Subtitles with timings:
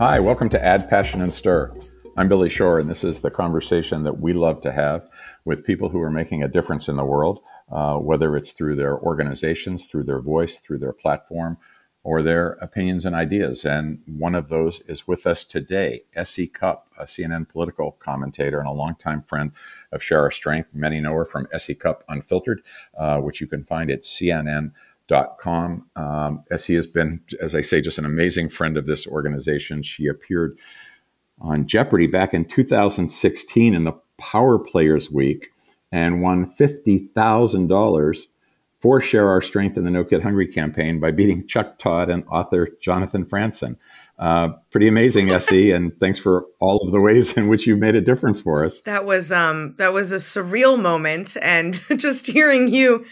[0.00, 1.76] Hi, welcome to Add Passion and Stir.
[2.16, 5.06] I'm Billy Shore, and this is the conversation that we love to have
[5.44, 7.40] with people who are making a difference in the world,
[7.70, 11.58] uh, whether it's through their organizations, through their voice, through their platform,
[12.02, 13.64] or their opinions and ideas.
[13.64, 16.46] And one of those is with us today, S.E.
[16.46, 19.52] Cupp, a CNN political commentator and a longtime friend
[19.92, 20.74] of Share Our Strength.
[20.74, 21.74] Many know her from S.E.
[21.74, 22.62] Cupp Unfiltered,
[22.96, 24.72] uh, which you can find at CNN
[25.38, 25.86] com.
[25.96, 29.82] Um, Essie has been, as I say, just an amazing friend of this organization.
[29.82, 30.58] She appeared
[31.40, 35.50] on Jeopardy back in 2016 in the Power Players Week
[35.90, 38.26] and won $50,000
[38.80, 42.24] for Share Our Strength in the No Kid Hungry campaign by beating Chuck Todd and
[42.30, 43.76] author Jonathan Franzen.
[44.18, 47.94] Uh, pretty amazing, Essie, and thanks for all of the ways in which you made
[47.94, 48.80] a difference for us.
[48.82, 53.04] That was um, that was a surreal moment, and just hearing you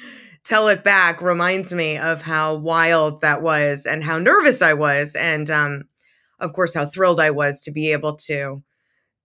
[0.44, 5.14] tell it back reminds me of how wild that was and how nervous I was
[5.14, 5.84] and um,
[6.40, 8.62] of course how thrilled I was to be able to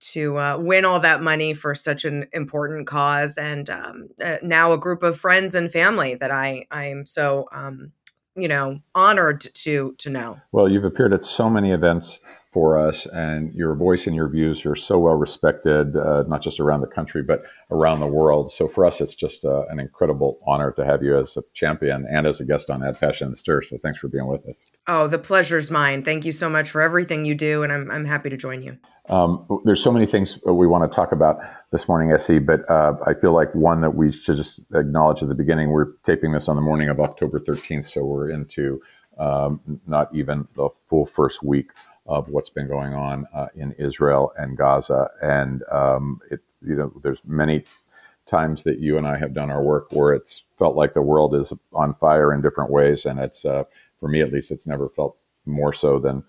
[0.00, 4.72] to uh, win all that money for such an important cause and um, uh, now
[4.72, 7.92] a group of friends and family that I I am so um,
[8.36, 10.40] you know honored to to know.
[10.52, 12.20] Well, you've appeared at so many events
[12.54, 16.60] for us, and your voice and your views are so well respected, uh, not just
[16.60, 18.52] around the country, but around the world.
[18.52, 22.06] So for us, it's just uh, an incredible honor to have you as a champion
[22.08, 23.60] and as a guest on Add Passion and Stir.
[23.62, 24.64] So thanks for being with us.
[24.86, 26.04] Oh, the pleasure's mine.
[26.04, 28.78] Thank you so much for everything you do, and I'm, I'm happy to join you.
[29.08, 31.40] Um, there's so many things we want to talk about
[31.72, 35.28] this morning, Essie, but uh, I feel like one that we should just acknowledge at
[35.28, 35.70] the beginning.
[35.70, 38.80] We're taping this on the morning of October 13th, so we're into
[39.18, 41.70] um, not even the full first week
[42.06, 45.10] of what's been going on uh, in Israel and Gaza.
[45.22, 47.64] And um, it, you know, there's many
[48.26, 51.34] times that you and I have done our work where it's felt like the world
[51.34, 53.64] is on fire in different ways, and it's uh,
[54.00, 55.16] for me at least, it's never felt
[55.46, 56.24] more so than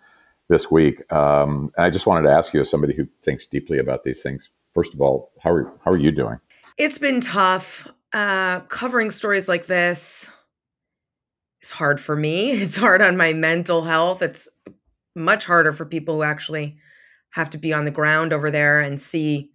[0.47, 1.11] this week.
[1.11, 4.21] Um, and I just wanted to ask you, as somebody who thinks deeply about these
[4.21, 6.39] things, first of all, how are how are you doing?
[6.77, 10.29] It's been tough uh, covering stories like this.
[11.61, 12.51] It's hard for me.
[12.61, 14.21] It's hard on my mental health.
[14.21, 14.49] It's
[15.15, 16.77] much harder for people who actually
[17.31, 19.51] have to be on the ground over there and see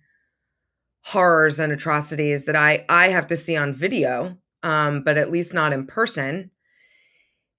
[1.03, 5.55] horrors and atrocities that I I have to see on video, um, but at least
[5.55, 6.51] not in person.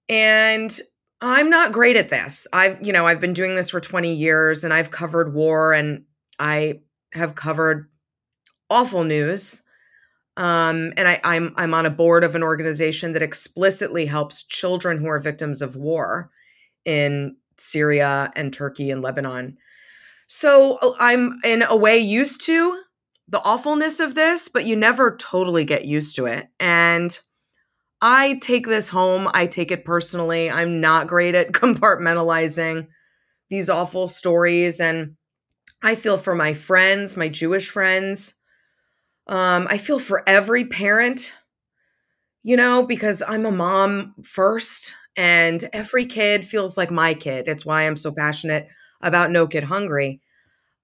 [0.08, 0.76] And
[1.20, 2.46] I'm not great at this.
[2.52, 6.04] I've you know I've been doing this for 20 years, and I've covered war, and
[6.38, 6.80] I
[7.12, 7.88] have covered
[8.70, 9.62] awful news.
[10.36, 14.98] Um, and I, I'm I'm on a board of an organization that explicitly helps children
[14.98, 16.30] who are victims of war
[16.84, 19.56] in Syria and Turkey and Lebanon.
[20.26, 22.80] So uh, I'm in a way used to
[23.28, 26.48] the awfulness of this, but you never totally get used to it.
[26.58, 27.18] And
[28.00, 30.50] I take this home, I take it personally.
[30.50, 32.88] I'm not great at compartmentalizing
[33.48, 34.80] these awful stories.
[34.80, 35.16] And
[35.82, 38.34] I feel for my friends, my Jewish friends.
[39.26, 41.36] Um, I feel for every parent,
[42.42, 47.48] you know, because I'm a mom first and every kid feels like my kid.
[47.48, 48.68] It's why I'm so passionate
[49.00, 50.20] about No Kid Hungry.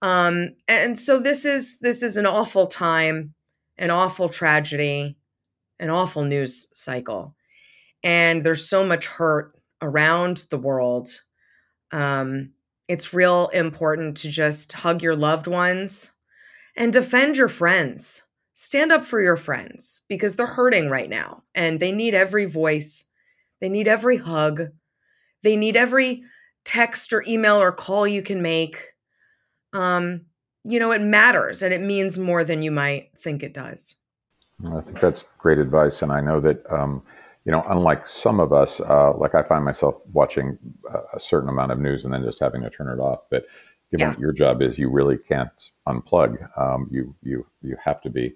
[0.02, 3.34] Um, and so this is this is an awful time,
[3.78, 5.16] an awful tragedy,
[5.80, 7.34] an awful news cycle.
[8.04, 11.08] And there's so much hurt around the world.
[11.90, 12.52] Um,
[12.86, 16.12] it's real important to just hug your loved ones
[16.76, 18.22] and defend your friends.
[18.54, 23.08] Stand up for your friends because they're hurting right now and they need every voice
[23.60, 24.62] they need every hug.
[25.42, 26.24] They need every
[26.64, 28.82] text or email or call you can make.
[29.72, 30.22] Um,
[30.64, 33.94] you know, it matters and it means more than you might think it does.
[34.66, 36.02] I think that's great advice.
[36.02, 37.02] And I know that, um,
[37.44, 40.58] you know, unlike some of us, uh, like I find myself watching
[41.14, 43.20] a certain amount of news and then just having to turn it off.
[43.30, 43.46] But
[43.90, 44.18] given yeah.
[44.18, 46.36] your job is you really can't unplug.
[46.58, 48.34] Um, you, you, you have to be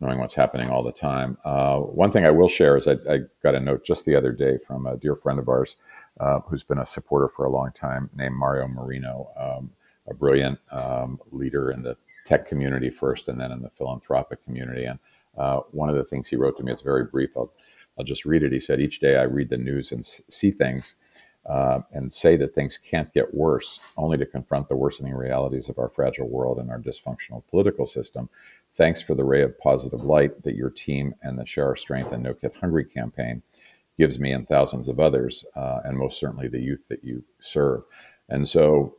[0.00, 1.36] knowing what's happening all the time.
[1.44, 4.32] Uh, one thing I will share is I, I, got a note just the other
[4.32, 5.76] day from a dear friend of ours
[6.20, 9.70] uh, who's been a supporter for a long time, named Mario Morino, um,
[10.08, 14.84] a brilliant um, leader in the tech community first, and then in the philanthropic community.
[14.84, 14.98] And
[15.36, 17.30] uh, one of the things he wrote to me, it's very brief.
[17.36, 17.52] I'll
[17.98, 18.52] I'll just read it.
[18.52, 20.94] He said, "Each day I read the news and see things."
[21.46, 25.78] Uh, and say that things can't get worse, only to confront the worsening realities of
[25.78, 28.28] our fragile world and our dysfunctional political system
[28.78, 32.12] Thanks for the ray of positive light that your team and the Share Our Strength
[32.12, 33.42] and No Kid Hungry campaign
[33.98, 37.82] gives me and thousands of others, uh, and most certainly the youth that you serve.
[38.28, 38.94] And so,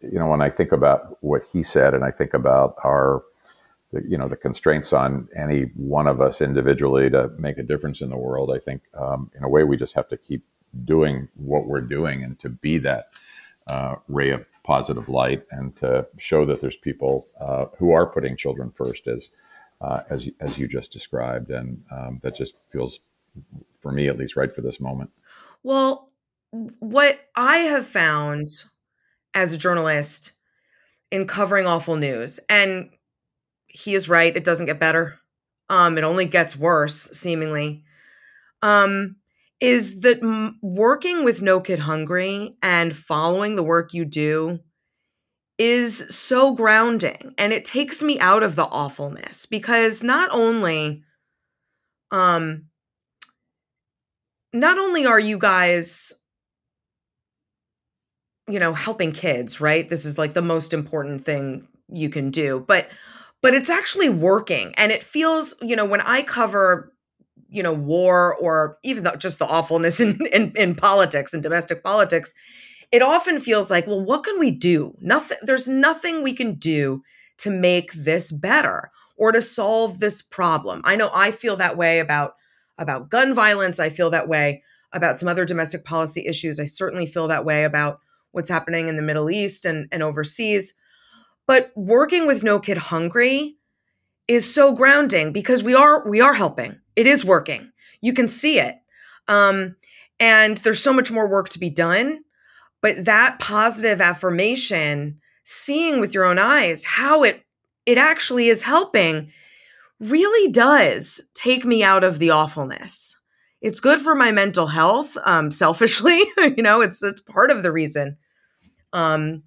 [0.00, 3.22] you know, when I think about what he said, and I think about our
[3.92, 8.10] you know the constraints on any one of us individually to make a difference in
[8.10, 8.50] the world.
[8.52, 10.44] I think um, in a way we just have to keep
[10.84, 13.06] doing what we're doing and to be that
[13.68, 18.36] uh, ray of positive light and to show that there's people uh, who are putting
[18.36, 19.32] children first as
[19.80, 23.00] uh, as as you just described, and um, that just feels
[23.80, 25.10] for me at least right for this moment.
[25.64, 26.12] Well,
[26.78, 28.48] what I have found
[29.34, 30.34] as a journalist
[31.10, 32.90] in covering awful news, and
[33.66, 35.18] he is right, it doesn't get better.
[35.68, 37.82] Um, it only gets worse, seemingly.
[38.62, 39.16] Um,
[39.60, 44.60] is that m- working with No Kid Hungry and following the work you do
[45.58, 51.02] is so grounding and it takes me out of the awfulness because not only
[52.10, 52.64] um
[54.54, 56.14] not only are you guys
[58.48, 59.88] you know helping kids right?
[59.88, 62.88] This is like the most important thing you can do but
[63.42, 66.92] but it's actually working and it feels you know when i cover
[67.50, 71.82] you know war or even the, just the awfulness in, in in politics and domestic
[71.82, 72.32] politics
[72.92, 74.96] it often feels like, well, what can we do?
[75.00, 77.02] Nothing, there's nothing we can do
[77.38, 80.80] to make this better or to solve this problem.
[80.84, 82.34] I know I feel that way about
[82.78, 83.78] about gun violence.
[83.78, 84.62] I feel that way
[84.92, 86.58] about some other domestic policy issues.
[86.58, 88.00] I certainly feel that way about
[88.32, 90.74] what's happening in the Middle East and, and overseas.
[91.46, 93.56] But working with No Kid Hungry
[94.26, 96.80] is so grounding because we are we are helping.
[97.00, 97.72] It is working.
[98.02, 98.76] You can see it.
[99.26, 99.76] Um,
[100.18, 102.20] and there's so much more work to be done.
[102.82, 107.42] But that positive affirmation, seeing with your own eyes how it
[107.86, 109.32] it actually is helping
[109.98, 113.18] really does take me out of the awfulness.
[113.62, 116.22] It's good for my mental health, um, selfishly.
[116.36, 118.18] you know, it's it's part of the reason.
[118.92, 119.42] Um,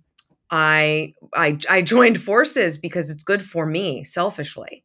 [0.49, 4.82] I I I joined forces because it's good for me selfishly.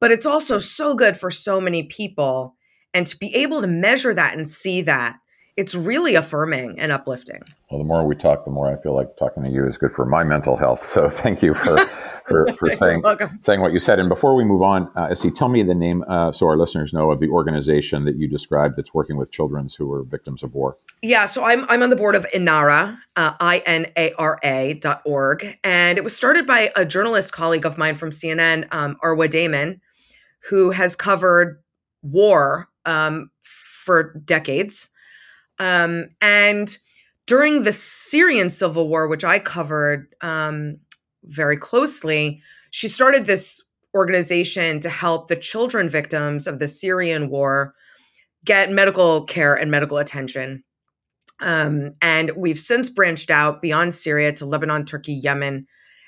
[0.00, 2.54] But it's also so good for so many people.
[2.94, 5.18] And to be able to measure that and see that
[5.58, 7.42] it's really affirming and uplifting.
[7.68, 9.90] Well, the more we talk, the more I feel like talking to you is good
[9.90, 10.86] for my mental health.
[10.86, 11.84] So thank you for
[12.28, 13.02] for, for saying
[13.40, 13.98] saying what you said.
[13.98, 16.94] And before we move on, uh, see, tell me the name uh, so our listeners
[16.94, 20.54] know of the organization that you described that's working with children who are victims of
[20.54, 20.76] war.
[21.02, 24.74] Yeah, so I'm I'm on the board of Inara, uh, I N A R A
[24.74, 28.96] dot org, and it was started by a journalist colleague of mine from CNN, um,
[29.02, 29.80] Arwa Damon,
[30.48, 31.62] who has covered
[32.02, 34.90] war um, for decades
[35.58, 36.76] um, and
[37.26, 40.78] during the Syrian civil war, which I covered um,
[41.24, 42.40] very closely,
[42.70, 43.62] she started this
[43.94, 47.74] organization to help the children victims of the Syrian war
[48.44, 50.62] get medical care and medical attention.
[51.40, 55.66] Um, and we've since branched out beyond Syria to Lebanon, Turkey, Yemen,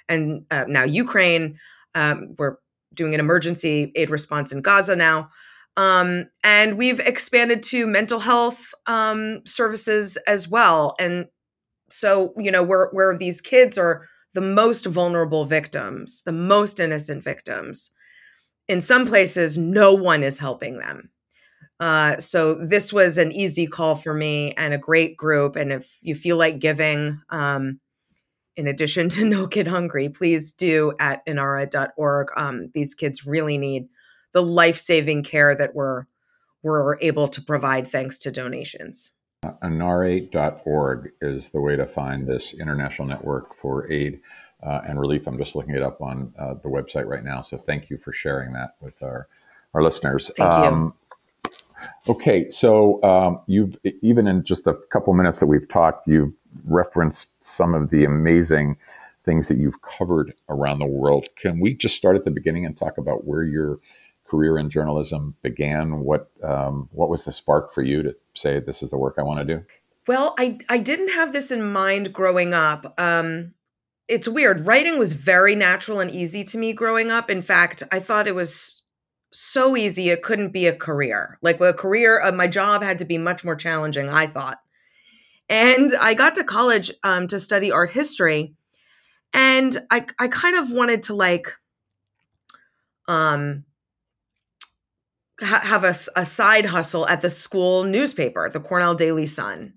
[0.09, 1.59] and uh, now Ukraine.
[1.95, 2.57] Um, we're
[2.95, 5.31] doing an emergency aid response in Gaza now.
[5.77, 10.95] Um, and we've expanded to mental health um, services as well.
[10.99, 11.27] And
[11.91, 17.23] so, you know, where where these kids are the most vulnerable victims, the most innocent
[17.25, 17.91] victims,
[18.69, 21.11] in some places, no one is helping them.
[21.81, 25.57] Uh, so this was an easy call for me and a great group.
[25.57, 27.81] And if you feel like giving, um,
[28.57, 32.29] in addition to No Kid Hungry, please do at inara.org.
[32.37, 33.89] Um, these kids really need
[34.33, 36.05] the life-saving care that we're
[36.63, 39.13] we're able to provide thanks to donations.
[39.63, 44.21] Inara.org is the way to find this international network for aid
[44.63, 45.27] uh, and relief.
[45.27, 47.41] I'm just looking it up on uh, the website right now.
[47.41, 49.29] So thank you for sharing that with our,
[49.73, 50.31] our listeners.
[50.37, 50.95] Thank um,
[51.45, 51.51] you.
[52.09, 57.29] Okay, so um, you've even in just a couple minutes that we've talked, you've referenced
[57.41, 58.77] some of the amazing
[59.25, 61.29] things that you've covered around the world.
[61.37, 63.79] Can we just start at the beginning and talk about where you're
[64.31, 66.01] career in journalism began?
[66.01, 69.23] What um, what was the spark for you to say this is the work I
[69.23, 69.65] want to do?
[70.07, 72.95] Well, I I didn't have this in mind growing up.
[72.99, 73.55] Um,
[74.09, 74.67] it's weird.
[74.67, 77.31] Writing was very natural and easy to me growing up.
[77.31, 78.83] In fact, I thought it was
[79.33, 81.39] so easy it couldn't be a career.
[81.43, 84.09] Like a career, uh, my job had to be much more challenging.
[84.09, 84.59] I thought,
[85.51, 88.55] and I got to college um, to study art history,
[89.35, 91.53] and I I kind of wanted to like
[93.09, 93.65] um
[95.41, 99.75] ha- have a, a side hustle at the school newspaper, the Cornell Daily Sun.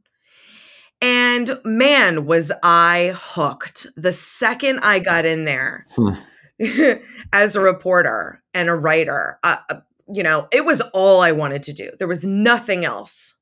[1.01, 6.13] And man, was I hooked the second I got in there hmm.
[7.33, 9.37] as a reporter and a writer.
[9.43, 11.91] Uh, uh, you know, it was all I wanted to do.
[11.97, 13.35] There was nothing else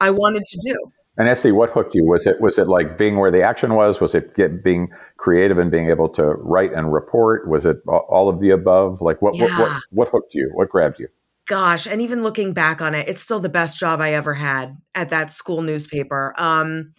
[0.00, 0.92] I wanted to do.
[1.18, 2.06] And Essie, what hooked you?
[2.06, 4.00] Was it was it like being where the action was?
[4.00, 4.88] Was it get, being
[5.18, 7.48] creative and being able to write and report?
[7.48, 9.02] Was it all of the above?
[9.02, 9.58] Like what, yeah.
[9.58, 10.50] what what what hooked you?
[10.54, 11.08] What grabbed you?
[11.46, 14.78] Gosh, and even looking back on it, it's still the best job I ever had
[14.94, 16.34] at that school newspaper.
[16.38, 16.94] Um,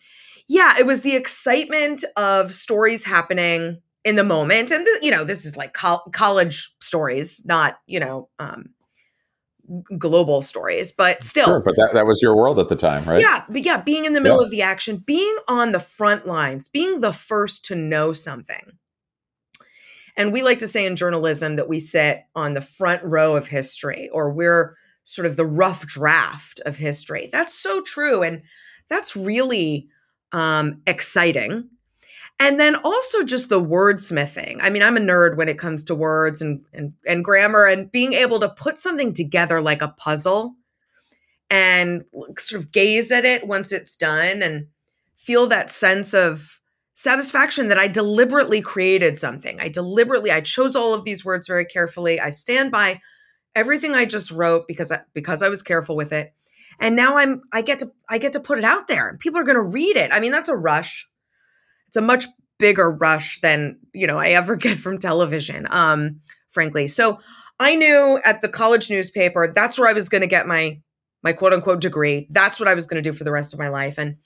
[0.47, 5.23] yeah, it was the excitement of stories happening in the moment, and th- you know,
[5.23, 8.72] this is like co- college stories, not you know, um,
[9.97, 11.45] global stories, but still.
[11.45, 13.19] Sure, but that, that was your world at the time, right?
[13.19, 14.45] Yeah, but yeah, being in the middle yeah.
[14.45, 18.77] of the action, being on the front lines, being the first to know something.
[20.15, 23.47] And we like to say in journalism that we sit on the front row of
[23.47, 27.29] history or we're sort of the rough draft of history.
[27.31, 28.21] That's so true.
[28.21, 28.43] And
[28.89, 29.87] that's really
[30.31, 31.69] um, exciting
[32.43, 34.57] and then also just the wordsmithing.
[34.61, 37.89] I mean, I'm a nerd when it comes to words and, and and grammar and
[37.89, 40.55] being able to put something together like a puzzle
[41.49, 42.03] and
[42.37, 44.67] sort of gaze at it once it's done and
[45.15, 46.59] feel that sense of
[46.95, 49.61] satisfaction that I deliberately created something.
[49.61, 52.19] I deliberately I chose all of these words very carefully.
[52.19, 52.99] I stand by
[53.55, 56.33] everything I just wrote because I, because I was careful with it.
[56.77, 59.39] And now I'm I get to I get to put it out there and people
[59.39, 60.11] are going to read it.
[60.11, 61.09] I mean, that's a rush
[61.93, 62.25] it's a much
[62.57, 65.67] bigger rush than you know I ever get from television.
[65.69, 67.19] Um, frankly, so
[67.59, 70.81] I knew at the college newspaper that's where I was going to get my
[71.21, 72.27] my quote unquote degree.
[72.31, 74.17] That's what I was going to do for the rest of my life, and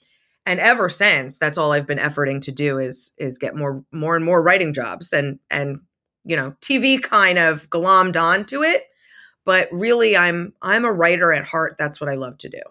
[0.46, 4.16] and ever since, that's all I've been efforting to do is is get more more
[4.16, 5.80] and more writing jobs, and and
[6.24, 8.84] you know TV kind of glommed onto it,
[9.44, 11.76] but really I'm I'm a writer at heart.
[11.78, 12.62] That's what I love to do.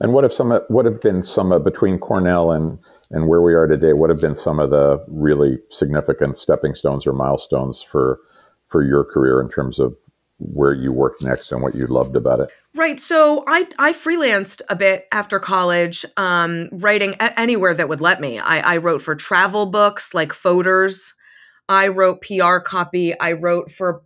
[0.00, 2.78] And what if some what have been some between Cornell and
[3.10, 7.06] and where we are today, what have been some of the really significant stepping stones
[7.06, 8.20] or milestones for
[8.68, 9.96] for your career in terms of
[10.38, 12.50] where you worked next and what you loved about it?
[12.74, 13.00] Right.
[13.00, 18.38] So I I freelanced a bit after college, um, writing anywhere that would let me.
[18.38, 21.14] I, I wrote for travel books like Fodor's.
[21.68, 23.18] I wrote PR copy.
[23.18, 24.02] I wrote for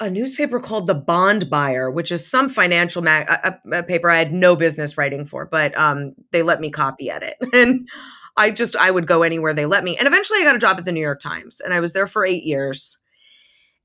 [0.00, 4.16] a newspaper called The Bond Buyer, which is some financial mag- a, a paper I
[4.16, 7.88] had no business writing for, but um, they let me copy edit, and
[8.36, 9.96] I just I would go anywhere they let me.
[9.98, 12.06] And eventually, I got a job at the New York Times, and I was there
[12.06, 12.98] for eight years,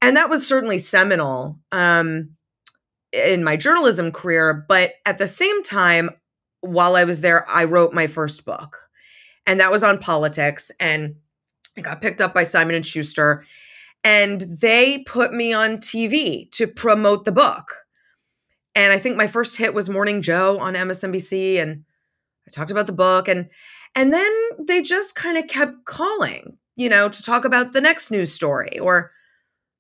[0.01, 2.31] and that was certainly seminal um,
[3.11, 4.65] in my journalism career.
[4.67, 6.11] But at the same time,
[6.61, 8.79] while I was there, I wrote my first book,
[9.45, 11.15] and that was on politics, and
[11.75, 13.43] it got picked up by Simon and Schuster
[14.05, 17.87] and they put me on TV to promote the book.
[18.75, 21.83] And I think my first hit was Morning Joe on MSNBC and
[22.47, 23.49] I talked about the book and
[23.95, 28.11] and then they just kind of kept calling, you know, to talk about the next
[28.11, 29.11] news story or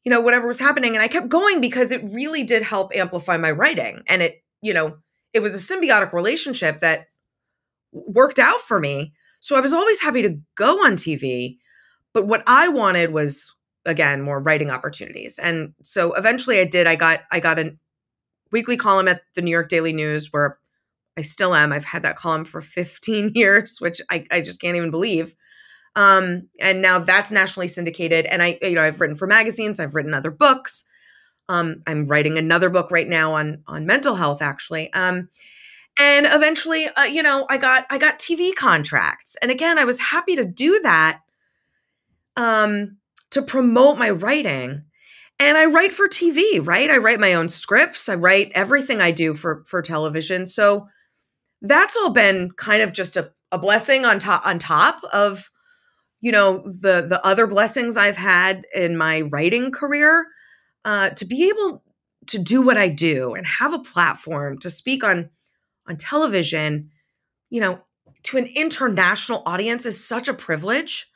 [0.03, 3.37] you know whatever was happening and I kept going because it really did help amplify
[3.37, 4.97] my writing and it, you know,
[5.33, 7.07] it was a symbiotic relationship that
[7.91, 9.13] worked out for me.
[9.39, 11.57] So I was always happy to go on TV,
[12.11, 13.54] but what I wanted was
[13.85, 15.39] again more writing opportunities.
[15.39, 17.75] And so eventually i did i got i got a
[18.51, 20.57] weekly column at the new york daily news where
[21.17, 21.71] i still am.
[21.71, 25.35] I've had that column for 15 years which i, I just can't even believe.
[25.97, 28.25] Um, and now that's nationally syndicated.
[28.25, 30.85] And i you know i've written for magazines i've written other books.
[31.47, 34.91] Um, i'm writing another book right now on on mental health actually.
[34.93, 35.29] Um,
[35.97, 39.37] and eventually uh, you know i got i got tv contracts.
[39.41, 41.21] And again i was happy to do that.
[42.35, 42.97] Um
[43.35, 44.83] to promote my writing.
[45.39, 46.89] And i write for tv right?
[46.89, 48.07] I write my own scripts.
[48.07, 50.45] I write everything i do for for television.
[50.45, 50.87] So
[51.61, 55.51] that's all been kind of just a, a blessing on top on top of
[56.21, 60.25] you know the the other blessings i've had in my writing career
[60.85, 61.83] uh, to be able
[62.27, 65.29] to do what i do and have a platform to speak on
[65.87, 66.89] on television
[67.49, 67.79] you know
[68.23, 71.07] to an international audience is such a privilege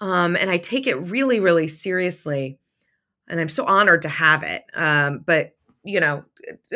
[0.00, 2.58] um, and I take it really, really seriously.
[3.28, 4.64] And I'm so honored to have it.
[4.74, 6.24] Um, but you know,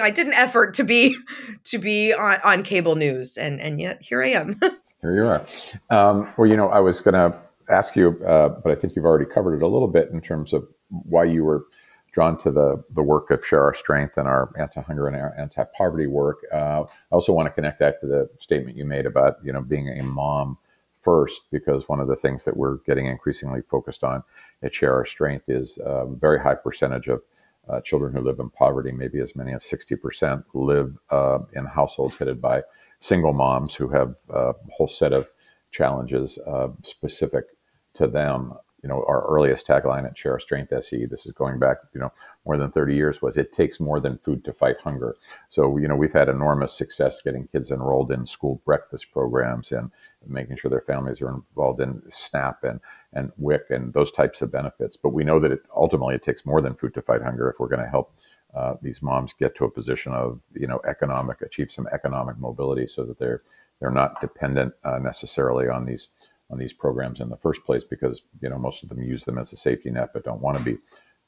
[0.01, 1.17] I did an effort to be
[1.65, 4.61] to be on, on cable news, and and yet here I am.
[5.01, 5.45] here you are.
[5.91, 7.37] Um, well, you know, I was going to
[7.69, 10.53] ask you, uh, but I think you've already covered it a little bit in terms
[10.53, 11.65] of why you were
[12.13, 16.07] drawn to the the work of Share Our Strength and our anti-hunger and our anti-poverty
[16.07, 16.39] work.
[16.53, 19.63] Uh, I also want to connect that to the statement you made about you know
[19.63, 20.59] being a mom
[21.03, 24.23] first because one of the things that we're getting increasingly focused on
[24.63, 27.23] at Share Our Strength is a very high percentage of
[27.69, 32.17] uh, children who live in poverty, maybe as many as 60%, live uh, in households
[32.17, 32.63] headed by
[33.01, 35.29] single moms who have uh, a whole set of
[35.71, 37.45] challenges uh, specific
[37.95, 38.55] to them.
[38.83, 42.01] you know, our earliest tagline at Share Our Strength SE, this is going back, you
[42.01, 42.13] know,
[42.45, 45.15] more than 30 years, was it takes more than food to fight hunger.
[45.51, 49.93] So, you know, we've had enormous success getting kids enrolled in school breakfast programs and
[50.27, 52.81] making sure their families are involved in SNAP and,
[53.13, 54.97] and WIC and those types of benefits.
[54.97, 57.59] But we know that it ultimately it takes more than food to fight hunger if
[57.59, 58.15] we're going to help
[58.55, 62.87] uh, these moms get to a position of, you know, economic, achieve some economic mobility
[62.87, 63.43] so that they're,
[63.81, 66.09] they're not dependent uh, necessarily on these
[66.51, 69.39] on these programs in the first place because you know most of them use them
[69.39, 70.77] as a safety net but don't want to be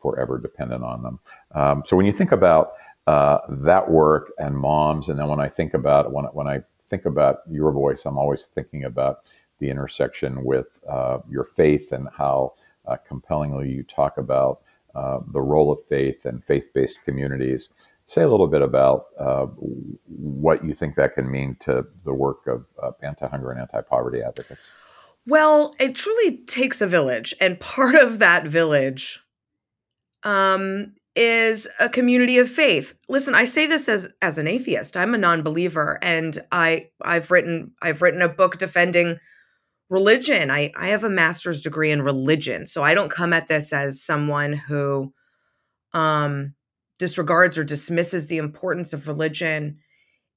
[0.01, 1.19] forever dependent on them.
[1.55, 2.75] Um, so when you think about
[3.07, 6.61] uh, that work and moms, and then when I think about when when I
[6.95, 9.25] think about your voice, I'm always thinking about
[9.59, 12.55] the intersection with uh, your faith and how
[12.87, 14.61] uh, compellingly you talk about
[14.95, 17.71] uh, the role of faith and faith-based communities.
[18.07, 19.47] Say a little bit about uh,
[20.07, 22.65] what you think that can mean to the work of
[23.03, 24.71] anti-hunger and anti-poverty advocates.
[25.27, 29.21] Well, it truly takes a village, and part of that village
[30.23, 32.95] um, is a community of faith.
[33.09, 34.97] Listen, I say this as as an atheist.
[34.97, 39.19] I'm a non-believer, and I I've written I've written a book defending
[39.89, 40.51] religion.
[40.51, 44.03] I I have a master's degree in religion, so I don't come at this as
[44.03, 45.13] someone who
[45.93, 46.55] um,
[46.99, 49.79] disregards or dismisses the importance of religion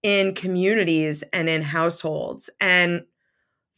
[0.03, 2.49] in communities and in households.
[2.61, 3.03] And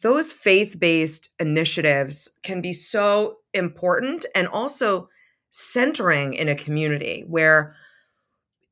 [0.02, 5.10] those faith based initiatives can be so important and also
[5.52, 7.76] centering in a community where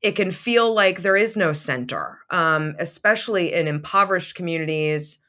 [0.00, 5.24] it can feel like there is no center, um, especially in impoverished communities,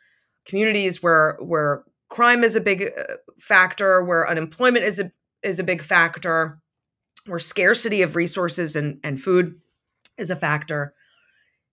[0.45, 5.63] communities where where crime is a big uh, factor, where unemployment is a is a
[5.63, 6.59] big factor,
[7.25, 9.59] where scarcity of resources and, and food
[10.17, 10.93] is a factor.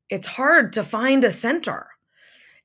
[0.09, 1.88] It's hard to find a center.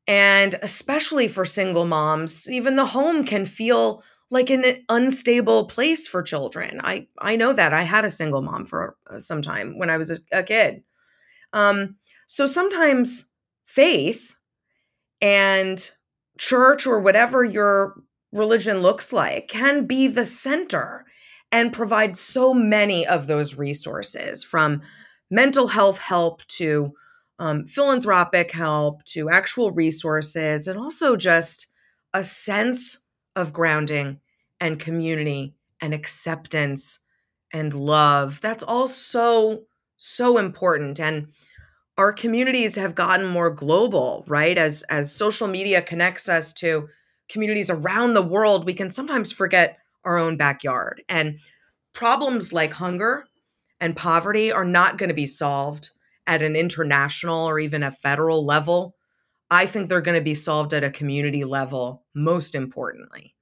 [0.07, 6.23] And especially for single moms, even the home can feel like an unstable place for
[6.23, 6.81] children.
[6.83, 9.97] I I know that I had a single mom for uh, some time when I
[9.97, 10.83] was a, a kid.
[11.53, 13.29] Um, so sometimes
[13.65, 14.35] faith
[15.21, 15.91] and
[16.39, 21.05] church or whatever your religion looks like can be the center
[21.51, 24.81] and provide so many of those resources from
[25.29, 26.93] mental health help to
[27.39, 31.67] um, philanthropic help to actual resources and also just
[32.13, 34.20] a sense of grounding
[34.61, 36.99] and community and acceptance
[37.51, 38.39] and love.
[38.39, 39.63] That's all so,
[39.97, 40.99] so important.
[40.99, 41.27] And
[41.97, 44.57] our communities have gotten more global, right?
[44.57, 46.87] As as social media connects us to
[47.27, 51.03] communities around the world, we can sometimes forget our own backyard.
[51.09, 51.39] And
[51.93, 53.25] problems like hunger
[53.79, 55.89] and poverty are not going to be solved
[56.25, 58.95] at an international or even a federal level.
[59.49, 63.35] I think they're going to be solved at a community level, most importantly.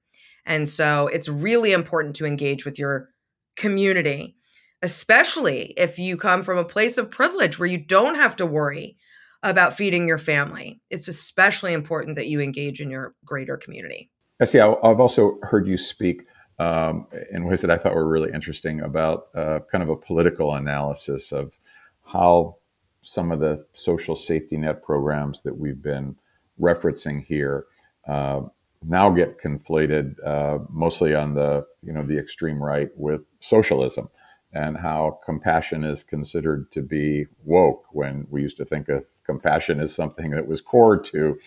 [0.46, 3.10] And so it's really important to engage with your
[3.56, 4.36] community,
[4.82, 8.96] especially if you come from a place of privilege where you don't have to worry
[9.42, 10.80] about feeding your family.
[10.90, 14.10] It's especially important that you engage in your greater community.
[14.40, 14.60] I see.
[14.60, 16.26] I've also heard you speak
[16.58, 20.54] um, in ways that I thought were really interesting about uh, kind of a political
[20.54, 21.58] analysis of
[22.04, 22.56] how
[23.02, 26.16] some of the social safety net programs that we've been
[26.60, 27.64] referencing here
[28.06, 28.42] uh,
[28.82, 34.08] now get conflated uh, mostly on the you know the extreme right with socialism
[34.52, 39.80] and how compassion is considered to be woke when we used to think of compassion
[39.80, 41.38] as something that was core to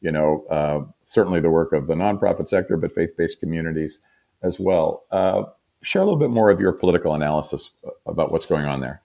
[0.00, 4.00] you know uh, certainly the work of the nonprofit sector but faith-based communities
[4.42, 5.44] as well uh,
[5.82, 7.70] share a little bit more of your political analysis
[8.06, 9.02] about what's going on there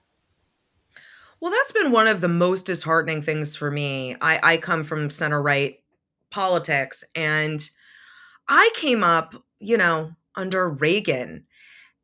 [1.40, 4.16] well, that's been one of the most disheartening things for me.
[4.22, 5.78] I, I come from center right
[6.30, 7.68] politics, and
[8.48, 11.46] I came up, you know, under Reagan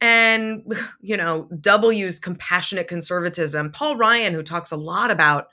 [0.01, 3.73] and, you know, W's compassionate conservatism.
[3.73, 5.49] Paul Ryan, who talks a lot about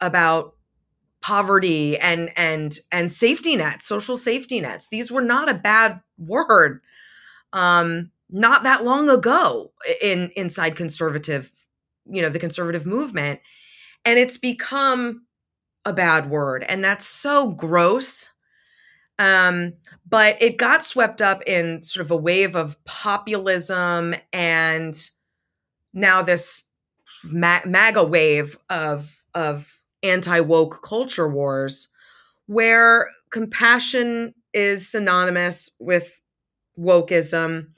[0.00, 0.54] about
[1.20, 6.80] poverty and and and safety nets social safety nets these were not a bad word
[7.52, 11.50] um not that long ago in inside conservative
[12.06, 13.40] you know the conservative movement
[14.04, 15.26] and it's become
[15.84, 18.34] a bad word and that's so gross
[19.18, 19.72] um,
[20.08, 25.10] but it got swept up in sort of a wave of populism and
[25.92, 26.64] now this
[27.24, 31.88] MAGA wave of of anti woke culture wars,
[32.46, 36.20] where compassion is synonymous with
[36.78, 37.68] wokeism,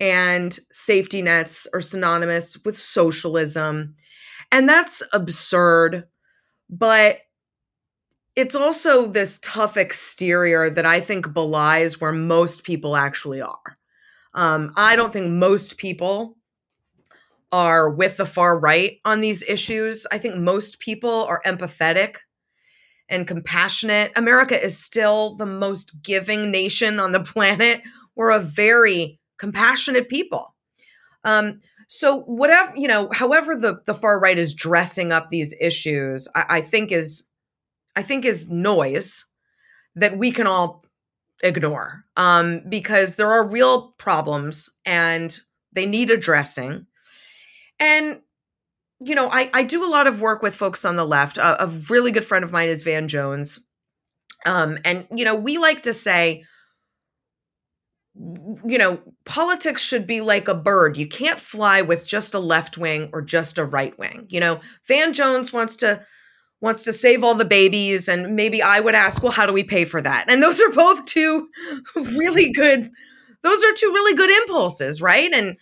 [0.00, 3.94] and safety nets are synonymous with socialism.
[4.52, 6.04] And that's absurd.
[6.70, 7.20] But
[8.38, 13.78] it's also this tough exterior that I think belies where most people actually are.
[14.32, 16.36] Um, I don't think most people
[17.50, 20.06] are with the far right on these issues.
[20.12, 22.18] I think most people are empathetic
[23.08, 24.12] and compassionate.
[24.14, 27.82] America is still the most giving nation on the planet.
[28.14, 30.54] We're a very compassionate people.
[31.24, 36.28] Um, so whatever you know, however the the far right is dressing up these issues,
[36.36, 37.28] I, I think is
[37.98, 39.24] I think is noise
[39.96, 40.84] that we can all
[41.42, 45.36] ignore um, because there are real problems and
[45.72, 46.86] they need addressing.
[47.80, 48.20] And
[49.00, 51.38] you know, I, I do a lot of work with folks on the left.
[51.38, 53.66] A, a really good friend of mine is Van Jones.
[54.46, 56.44] Um, and, you know, we like to say,
[58.14, 60.96] you know, politics should be like a bird.
[60.96, 64.26] You can't fly with just a left wing or just a right wing.
[64.28, 66.04] You know, Van Jones wants to
[66.60, 69.62] wants to save all the babies and maybe I would ask, well, how do we
[69.62, 70.28] pay for that?
[70.28, 71.48] And those are both two
[71.94, 72.90] really good
[73.42, 75.30] those are two really good impulses, right?
[75.32, 75.56] And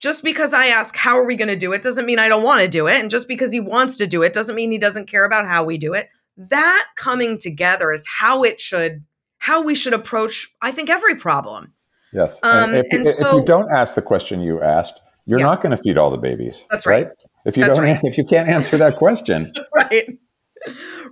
[0.00, 2.42] just because I ask, how are we going to do it, doesn't mean I don't
[2.42, 3.00] want to do it.
[3.00, 5.64] And just because he wants to do it doesn't mean he doesn't care about how
[5.64, 6.08] we do it.
[6.36, 9.04] That coming together is how it should,
[9.38, 11.74] how we should approach, I think, every problem.
[12.12, 12.40] Yes.
[12.42, 15.38] Um, and, if, and if, so, if, you don't ask the question you asked, you're
[15.38, 15.46] yeah.
[15.46, 16.64] not going to feed all the babies.
[16.70, 17.06] That's right.
[17.06, 17.16] right?
[17.44, 18.00] If you That's don't, right.
[18.02, 20.18] if you can't answer that question, right,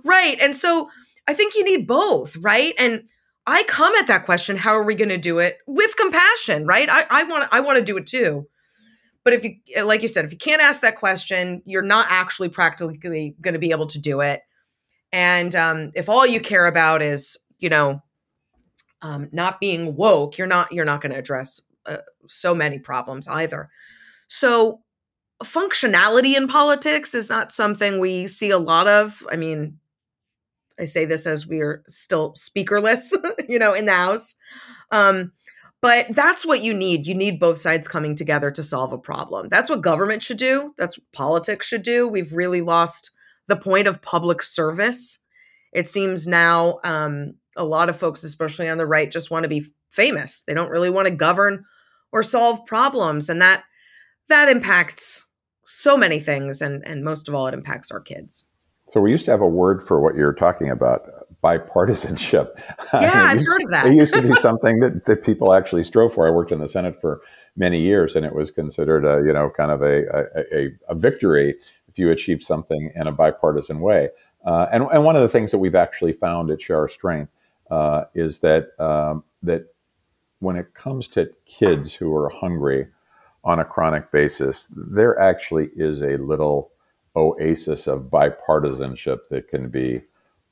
[0.03, 0.37] right.
[0.39, 0.89] And so
[1.27, 2.73] I think you need both, right?
[2.77, 3.03] And
[3.45, 6.89] I come at that question: How are we going to do it with compassion, right?
[6.89, 8.47] I want, I want to do it too.
[9.23, 12.07] But if you, eh, like you said, if you can't ask that question, you're not
[12.09, 14.41] actually practically going to be able to do it.
[15.11, 18.01] And um, if all you care about is, you know,
[19.01, 23.27] um, not being woke, you're not you're not going to address uh, so many problems
[23.27, 23.69] either.
[24.27, 24.81] So
[25.43, 29.25] functionality in politics is not something we see a lot of.
[29.31, 29.79] I mean,
[30.79, 33.13] I say this as we're still speakerless,
[33.49, 34.35] you know, in the house.
[34.91, 35.33] Um,
[35.81, 37.07] but that's what you need.
[37.07, 39.47] You need both sides coming together to solve a problem.
[39.49, 40.73] That's what government should do.
[40.77, 42.07] That's what politics should do.
[42.07, 43.11] We've really lost
[43.47, 45.19] the point of public service.
[45.71, 49.49] It seems now um, a lot of folks, especially on the right, just want to
[49.49, 50.43] be famous.
[50.43, 51.63] They don't really want to govern
[52.11, 53.63] or solve problems, and that
[54.27, 55.28] that impacts
[55.69, 58.45] so many things, and and most of all, it impacts our kids.
[58.89, 61.07] So we used to have a word for what you're talking about,
[61.43, 62.59] bipartisanship.
[62.93, 63.85] Yeah, I have heard of that.
[63.85, 66.27] it used to be something that, that people actually strove for.
[66.27, 67.21] I worked in the Senate for
[67.55, 71.55] many years, and it was considered a you know kind of a a, a victory
[71.87, 74.09] if you achieved something in a bipartisan way.
[74.43, 77.31] Uh, and and one of the things that we've actually found at Share Our Strength
[77.69, 79.65] uh, is that um, that
[80.39, 82.87] when it comes to kids who are hungry
[83.49, 86.71] on a chronic basis, there actually is a little
[87.15, 90.03] oasis of bipartisanship that can be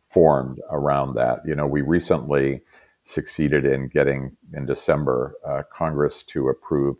[0.10, 1.42] formed around that.
[1.46, 2.62] You know, we recently
[3.04, 6.98] succeeded in getting in December uh, Congress to approve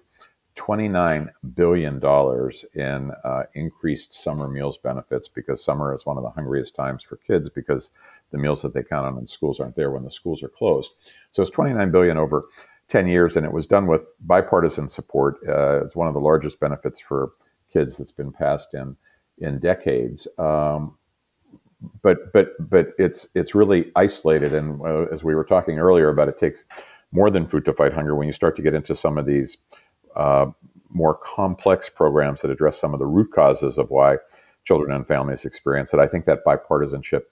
[0.56, 1.96] $29 billion
[2.76, 7.18] in uh, increased summer meals benefits because summer is one of the hungriest times for
[7.18, 7.90] kids because
[8.32, 10.92] the meals that they count on in schools aren't there when the schools are closed.
[11.32, 12.46] So it's 29 billion over
[12.90, 15.38] 10 years, and it was done with bipartisan support.
[15.48, 17.32] Uh, it's one of the largest benefits for
[17.72, 18.96] kids that's been passed in
[19.40, 20.28] in decades.
[20.38, 20.98] Um,
[22.02, 26.30] but but but it's it's really isolated, and uh, as we were talking earlier about,
[26.30, 26.64] it takes
[27.12, 28.16] more than food to fight hunger.
[28.16, 29.58] When you start to get into some of these
[30.16, 30.48] uh,
[30.90, 34.18] more complex programs that address some of the root causes of why
[34.66, 37.24] children and families experience it, I think that bipartisanship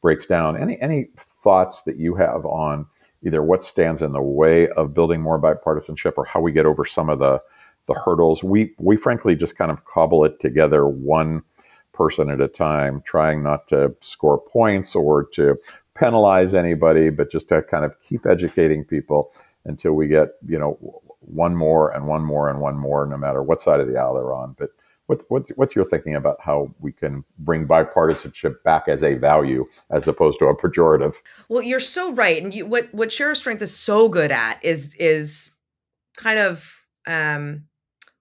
[0.00, 0.60] breaks down.
[0.60, 2.86] Any any thoughts that you have on
[3.24, 6.84] either what stands in the way of building more bipartisanship or how we get over
[6.84, 7.40] some of the
[7.86, 8.42] the hurdles?
[8.44, 11.42] We we frankly just kind of cobble it together one
[11.92, 15.56] person at a time, trying not to score points or to
[15.94, 19.32] penalize anybody, but just to kind of keep educating people
[19.64, 20.78] until we get, you know,
[21.20, 24.14] one more and one more and one more, no matter what side of the aisle
[24.14, 24.56] they're on.
[24.58, 24.70] But
[25.06, 29.66] what, what's, what's your thinking about how we can bring bipartisanship back as a value
[29.90, 31.14] as opposed to a pejorative?
[31.48, 34.94] Well, you're so right, and you, what what Share Strength is so good at is
[34.96, 35.52] is
[36.16, 37.64] kind of um,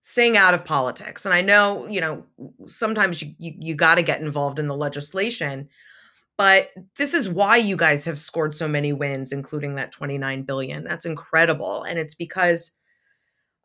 [0.02, 1.26] staying out of politics.
[1.26, 2.26] And I know, you know,
[2.66, 5.70] sometimes you you, you got to get involved in the legislation,
[6.38, 10.84] but this is why you guys have scored so many wins including that 29 billion.
[10.84, 12.78] That's incredible and it's because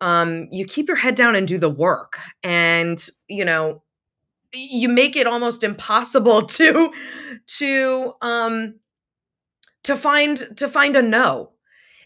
[0.00, 3.82] um you keep your head down and do the work and, you know,
[4.52, 6.92] you make it almost impossible to
[7.46, 8.74] to um
[9.85, 11.52] to find to find a no.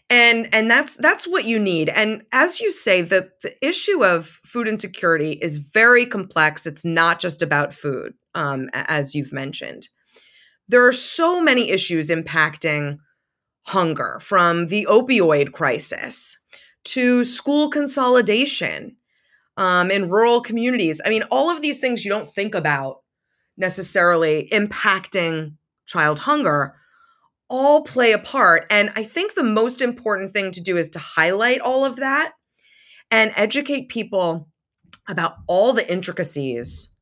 [0.09, 1.87] And and that's that's what you need.
[1.89, 6.67] And as you say the the issue of food insecurity is very complex.
[6.67, 9.89] It's not just about food um, as you've mentioned.
[10.67, 12.99] There are so many issues impacting
[13.63, 16.40] hunger from the opioid crisis
[16.83, 18.95] to school consolidation
[19.57, 21.01] um, in rural communities.
[21.05, 23.01] I mean, all of these things you don't think about
[23.57, 26.75] necessarily impacting child hunger
[27.49, 28.65] all play a part.
[28.69, 32.31] And I think the most important thing to do is to highlight all of that
[33.11, 34.47] and educate people
[35.07, 36.95] about all the intricacies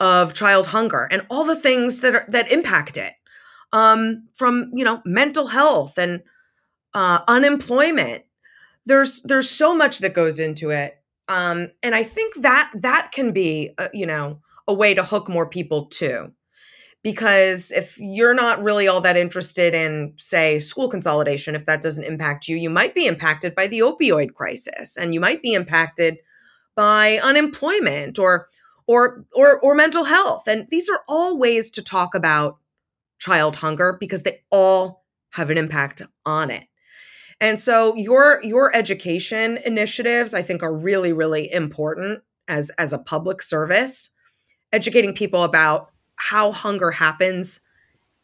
[0.00, 3.14] of child hunger and all the things that are that impact it
[3.72, 6.22] um, from you know mental health and
[6.92, 8.24] uh, unemployment
[8.86, 10.96] there's there's so much that goes into it.
[11.28, 15.28] Um, and i think that that can be uh, you know a way to hook
[15.28, 16.32] more people too.
[17.02, 22.04] Because if you're not really all that interested in say school consolidation if that doesn't
[22.04, 26.18] impact you you might be impacted by the opioid crisis and you might be impacted
[26.76, 28.48] by unemployment or
[28.86, 30.46] or or or mental health.
[30.46, 32.58] And these are all ways to talk about
[33.18, 36.64] child hunger because they all have an impact on it
[37.40, 42.98] and so your your education initiatives i think are really really important as as a
[42.98, 44.10] public service.
[44.72, 47.60] Educating people about how hunger happens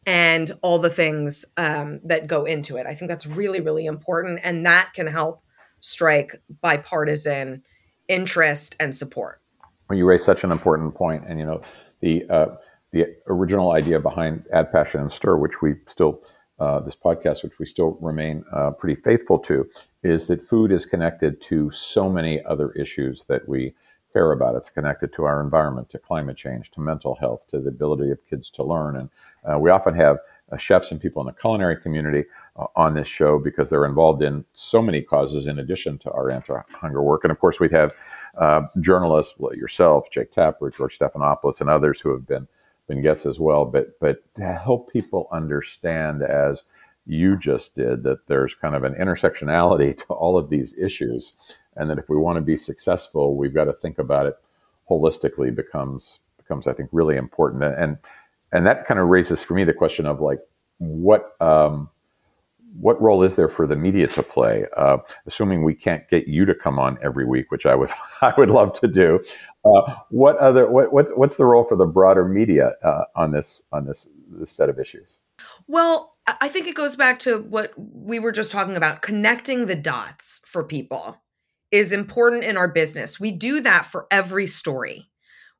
[0.05, 2.85] and all the things um, that go into it.
[2.85, 5.41] I think that's really really important and that can help
[5.79, 7.63] strike bipartisan
[8.07, 9.41] interest and support.
[9.89, 11.61] Well, you raise such an important point, and you know
[12.01, 12.47] the uh,
[12.91, 16.21] the original idea behind Add Passion and Stir, which we still
[16.63, 19.57] uh, this podcast, which we still remain uh, pretty faithful to,
[20.03, 23.73] is that food is connected to so many other issues that we
[24.13, 24.55] care about.
[24.55, 28.19] It's connected to our environment, to climate change, to mental health, to the ability of
[28.29, 29.09] kids to learn, and
[29.47, 30.17] uh, we often have
[30.51, 32.23] uh, chefs and people in the culinary community
[32.55, 36.29] uh, on this show because they're involved in so many causes in addition to our
[36.29, 37.23] anti-hunger work.
[37.23, 37.91] And of course, we'd have
[38.37, 42.47] uh, journalists, well, yourself, Jake Tapper, George Stephanopoulos, and others who have been
[42.87, 43.65] been guests as well.
[43.65, 46.63] But but to help people understand, as
[47.05, 51.33] you just did, that there's kind of an intersectionality to all of these issues,
[51.75, 54.35] and that if we want to be successful, we've got to think about it
[54.89, 55.53] holistically.
[55.55, 57.97] becomes becomes I think really important, and
[58.51, 60.39] and that kind of raises for me the question of like
[60.77, 61.89] what um,
[62.79, 64.65] what role is there for the media to play?
[64.75, 68.33] Uh, assuming we can't get you to come on every week, which I would I
[68.37, 69.19] would love to do.
[69.65, 73.61] Uh, what other what, what what's the role for the broader media uh, on this
[73.71, 75.19] on this this set of issues?
[75.67, 79.01] Well, I think it goes back to what we were just talking about.
[79.01, 81.17] Connecting the dots for people
[81.71, 83.19] is important in our business.
[83.19, 85.09] We do that for every story.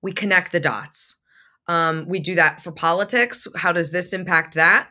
[0.01, 1.21] We connect the dots.
[1.67, 3.47] Um, we do that for politics.
[3.55, 4.89] How does this impact that?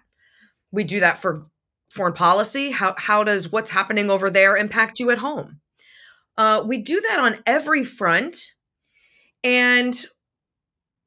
[0.73, 1.45] We do that for
[1.93, 2.71] foreign policy.
[2.71, 5.61] How how does what's happening over there impact you at home?
[6.37, 8.37] Uh, we do that on every front,
[9.45, 9.95] and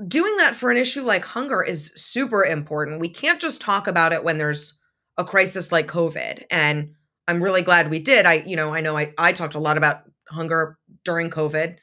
[0.05, 2.99] doing that for an issue like hunger is super important.
[2.99, 4.79] We can't just talk about it when there's
[5.17, 6.43] a crisis like COVID.
[6.51, 6.91] And
[7.27, 8.25] I'm really glad we did.
[8.25, 11.77] I, you know, I know I, I talked a lot about hunger during COVID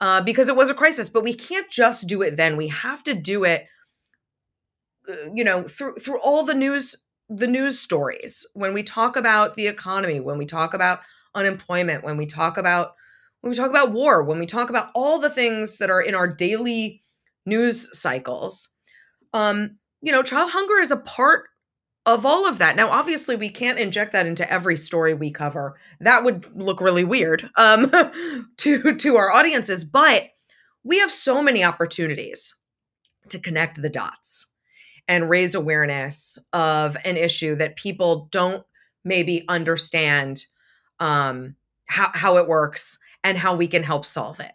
[0.00, 1.08] uh, because it was a crisis.
[1.08, 2.56] But we can't just do it then.
[2.56, 3.66] We have to do it,
[5.08, 6.94] uh, you know, through through all the news
[7.28, 11.00] the news stories when we talk about the economy, when we talk about
[11.34, 12.94] unemployment, when we talk about
[13.40, 16.14] when we talk about war, when we talk about all the things that are in
[16.14, 17.02] our daily
[17.44, 18.70] news cycles.
[19.32, 21.44] Um, you know, child hunger is a part
[22.06, 22.76] of all of that.
[22.76, 25.76] Now, obviously, we can't inject that into every story we cover.
[26.00, 27.92] That would look really weird um,
[28.58, 29.84] to to our audiences.
[29.84, 30.28] But
[30.82, 32.54] we have so many opportunities
[33.28, 34.52] to connect the dots
[35.08, 38.64] and raise awareness of an issue that people don't
[39.04, 40.44] maybe understand
[40.98, 41.54] um,
[41.86, 44.52] how how it works and how we can help solve it.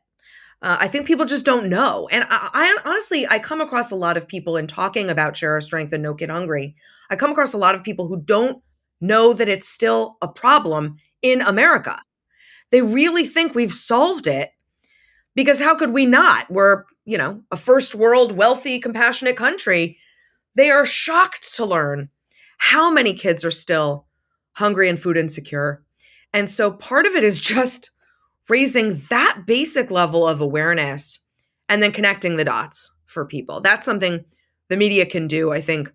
[0.61, 2.07] Uh, I think people just don't know.
[2.11, 5.53] And I, I, honestly, I come across a lot of people in talking about Share
[5.53, 6.75] Our Strength and No Kid Hungry.
[7.09, 8.61] I come across a lot of people who don't
[8.99, 11.99] know that it's still a problem in America.
[12.69, 14.51] They really think we've solved it
[15.35, 16.49] because how could we not?
[16.49, 19.97] We're, you know, a first world, wealthy, compassionate country.
[20.55, 22.09] They are shocked to learn
[22.57, 24.05] how many kids are still
[24.53, 25.83] hungry and food insecure.
[26.33, 27.91] And so part of it is just
[28.49, 31.19] raising that basic level of awareness
[31.69, 33.61] and then connecting the dots for people.
[33.61, 34.25] That's something
[34.69, 35.91] the media can do, I think,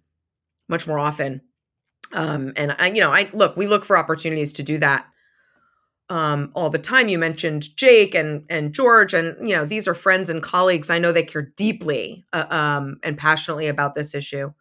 [0.68, 1.42] much more often.
[2.12, 5.06] Um, and I, you know, I look, we look for opportunities to do that
[6.08, 7.08] um, all the time.
[7.08, 10.90] You mentioned Jake and and George, and you know, these are friends and colleagues.
[10.90, 14.52] I know they care deeply uh, um, and passionately about this issue.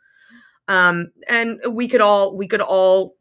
[0.67, 3.15] Um, and we could all we could all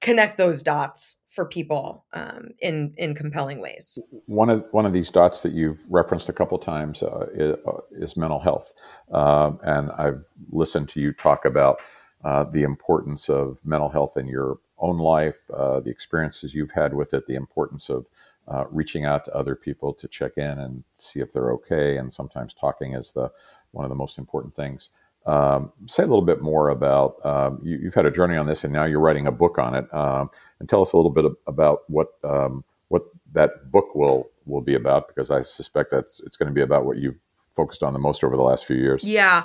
[0.00, 3.98] connect those dots for people um, in in compelling ways.
[4.26, 7.80] One of one of these dots that you've referenced a couple times uh, is, uh,
[7.92, 8.72] is, mental health,
[9.12, 11.78] uh, and I've listened to you talk about
[12.24, 16.94] uh, the importance of mental health in your own life, uh, the experiences you've had
[16.94, 18.06] with it, the importance of
[18.48, 22.12] uh, reaching out to other people to check in and see if they're okay, and
[22.12, 23.30] sometimes talking is the
[23.72, 24.90] one of the most important things.
[25.26, 28.64] Um, say a little bit more about um, you, have had a journey on this,
[28.64, 29.92] and now you're writing a book on it.
[29.94, 34.62] Um, and tell us a little bit about what um, what that book will will
[34.62, 37.18] be about, because I suspect that it's going to be about what you've
[37.54, 39.04] focused on the most over the last few years.
[39.04, 39.44] Yeah,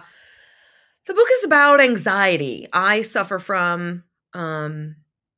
[1.05, 2.67] the book is about anxiety.
[2.71, 4.95] I suffer from um,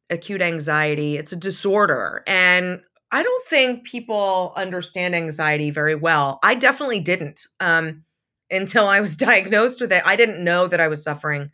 [0.09, 1.17] acute anxiety.
[1.17, 6.39] It's a disorder, and I don't think people understand anxiety very well.
[6.43, 7.47] I definitely didn't.
[7.59, 8.03] Um,
[8.49, 10.03] until I was diagnosed with it.
[10.05, 11.51] I didn't know that I was suffering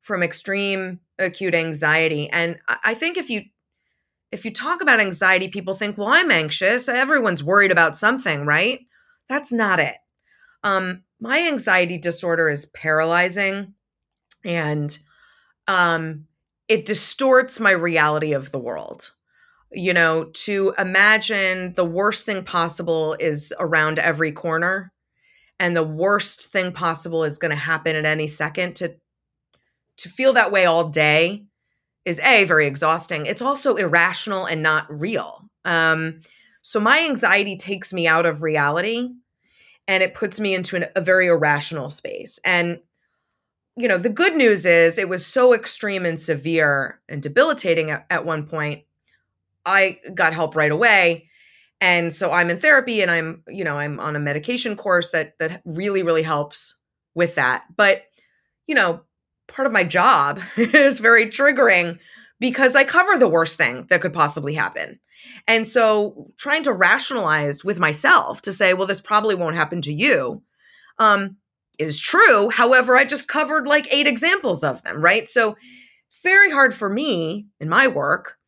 [0.00, 2.28] from extreme acute anxiety.
[2.30, 3.42] And I think if you
[4.32, 6.88] if you talk about anxiety, people think, well, I'm anxious.
[6.88, 8.80] Everyone's worried about something, right?
[9.28, 9.94] That's not it.
[10.64, 13.74] Um, my anxiety disorder is paralyzing
[14.42, 14.96] and
[15.68, 16.28] um,
[16.72, 19.12] it distorts my reality of the world.
[19.70, 24.90] You know, to imagine the worst thing possible is around every corner
[25.60, 28.94] and the worst thing possible is going to happen at any second to
[29.98, 31.44] to feel that way all day
[32.06, 33.26] is a very exhausting.
[33.26, 35.50] It's also irrational and not real.
[35.66, 36.22] Um,
[36.62, 39.10] so my anxiety takes me out of reality
[39.86, 42.40] and it puts me into an, a very irrational space.
[42.46, 42.80] And
[43.76, 48.06] you know the good news is it was so extreme and severe and debilitating at,
[48.10, 48.82] at one point
[49.64, 51.28] i got help right away.
[51.80, 55.38] And so i'm in therapy and i'm you know i'm on a medication course that
[55.38, 56.76] that really really helps
[57.14, 57.64] with that.
[57.76, 58.04] But
[58.66, 59.02] you know
[59.48, 61.98] part of my job is very triggering
[62.40, 65.00] because i cover the worst thing that could possibly happen.
[65.46, 69.92] And so trying to rationalize with myself to say well this probably won't happen to
[69.92, 70.42] you
[70.98, 71.36] um
[71.78, 75.56] is true however i just covered like eight examples of them right so
[76.22, 78.38] very hard for me in my work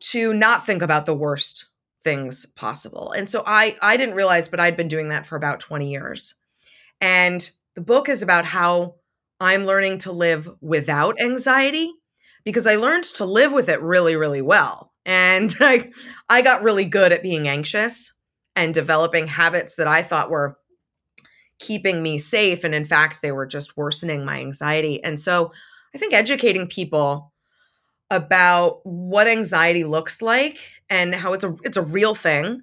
[0.00, 1.66] to not think about the worst
[2.06, 3.10] things possible.
[3.10, 6.34] And so I I didn't realize but I'd been doing that for about 20 years.
[7.00, 8.94] And the book is about how
[9.40, 11.92] I'm learning to live without anxiety
[12.44, 14.92] because I learned to live with it really really well.
[15.04, 15.90] And I
[16.28, 18.12] I got really good at being anxious
[18.54, 20.58] and developing habits that I thought were
[21.58, 25.02] keeping me safe and in fact they were just worsening my anxiety.
[25.02, 25.52] And so
[25.94, 27.32] I think educating people
[28.10, 32.60] about what anxiety looks like and how it's a it's a real thing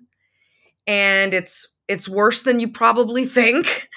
[0.88, 3.90] and it's it's worse than you probably think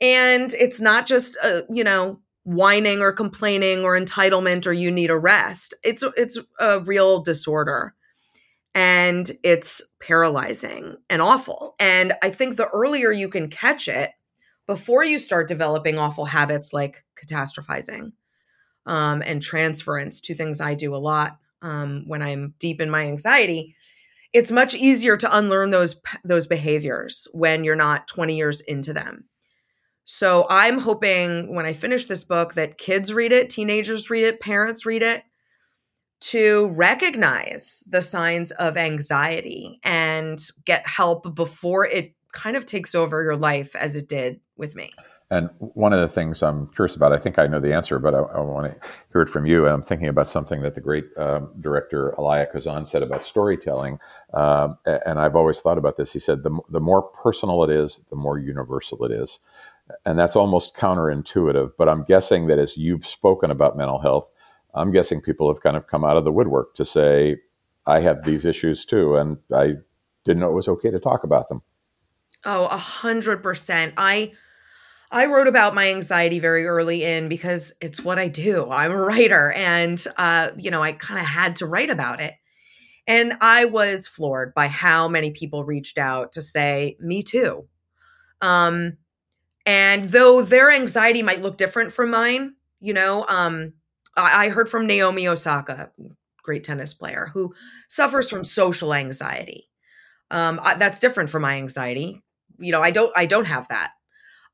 [0.00, 5.10] and it's not just a, you know whining or complaining or entitlement or you need
[5.10, 7.94] a rest it's it's a real disorder
[8.74, 14.12] and it's paralyzing and awful and i think the earlier you can catch it
[14.68, 18.12] before you start developing awful habits like catastrophizing
[18.86, 23.06] um, and transference, two things I do a lot um, when I'm deep in my
[23.06, 23.74] anxiety.
[24.34, 29.24] It's much easier to unlearn those those behaviors when you're not 20 years into them.
[30.04, 34.40] So I'm hoping when I finish this book that kids read it, teenagers read it,
[34.40, 35.22] parents read it
[36.20, 43.22] to recognize the signs of anxiety and get help before it kind of takes over
[43.22, 44.90] your life as it did with me.
[45.30, 48.14] And one of the things I'm curious about, I think I know the answer, but
[48.14, 49.66] I, I want to hear it from you.
[49.66, 53.98] And I'm thinking about something that the great um, director Elia Kazan said about storytelling.
[54.32, 54.70] Uh,
[55.06, 56.12] and I've always thought about this.
[56.12, 59.38] He said, the, the more personal it is, the more universal it is.
[60.06, 61.72] And that's almost counterintuitive.
[61.76, 64.28] But I'm guessing that as you've spoken about mental health,
[64.74, 67.38] I'm guessing people have kind of come out of the woodwork to say,
[67.86, 69.16] I have these issues too.
[69.16, 69.74] And I
[70.24, 71.62] didn't know it was okay to talk about them.
[72.44, 73.94] Oh, a hundred percent.
[73.96, 74.32] I
[75.10, 78.70] I wrote about my anxiety very early in because it's what I do.
[78.70, 82.34] I'm a writer and uh, you know, I kind of had to write about it.
[83.06, 87.66] And I was floored by how many people reached out to say, "Me too."
[88.42, 88.98] Um
[89.66, 93.74] and though their anxiety might look different from mine, you know, um
[94.16, 95.90] I, I heard from Naomi Osaka,
[96.42, 97.54] great tennis player, who
[97.88, 99.68] suffers from social anxiety.
[100.30, 102.22] Um, I, that's different from my anxiety.
[102.58, 103.92] You know, I don't I don't have that.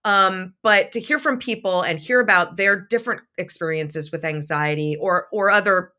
[0.05, 5.29] Um, but to hear from people and hear about their different experiences with anxiety or
[5.33, 5.93] or other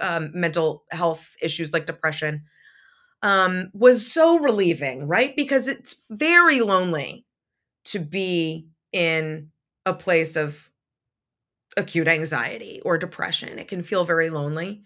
[0.00, 2.42] um, mental health issues like depression
[3.22, 5.36] um, was so relieving, right?
[5.36, 7.26] Because it's very lonely
[7.84, 9.50] to be in
[9.86, 10.70] a place of
[11.76, 13.58] acute anxiety or depression.
[13.58, 14.82] It can feel very lonely.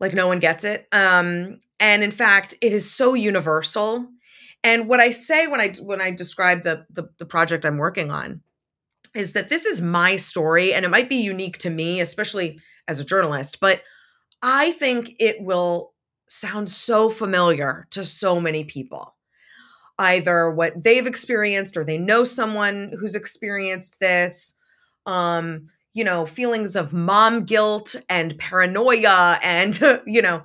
[0.00, 0.86] like no one gets it.
[0.92, 4.08] Um, and in fact, it is so universal.
[4.62, 8.10] And what I say when I when I describe the, the the project I'm working
[8.10, 8.42] on
[9.14, 13.00] is that this is my story and it might be unique to me, especially as
[13.00, 13.82] a journalist, but
[14.42, 15.92] I think it will
[16.28, 19.16] sound so familiar to so many people.
[19.98, 24.56] Either what they've experienced or they know someone who's experienced this.
[25.06, 30.42] Um, you know, feelings of mom guilt and paranoia and, you know,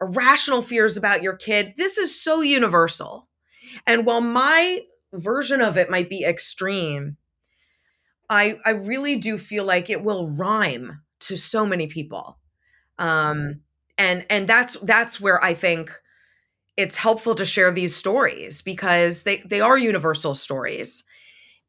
[0.00, 1.74] irrational fears about your kid.
[1.76, 3.28] This is so universal.
[3.86, 4.80] And while my
[5.12, 7.16] version of it might be extreme,
[8.28, 12.38] I I really do feel like it will rhyme to so many people.
[12.98, 13.60] Um
[13.98, 15.90] and and that's that's where I think
[16.76, 21.04] it's helpful to share these stories because they they are universal stories.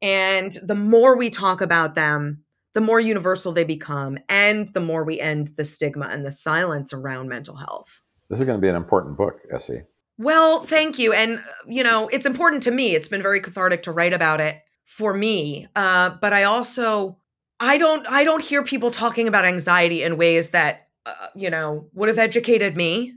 [0.01, 2.43] And the more we talk about them,
[2.73, 6.93] the more universal they become and the more we end the stigma and the silence
[6.93, 8.01] around mental health.
[8.29, 9.83] This is going to be an important book, Essie.
[10.17, 11.13] Well, thank you.
[11.13, 12.95] And, you know, it's important to me.
[12.95, 15.67] It's been very cathartic to write about it for me.
[15.75, 17.17] Uh, but I also,
[17.59, 21.87] I don't, I don't hear people talking about anxiety in ways that, uh, you know,
[21.93, 23.13] would have educated me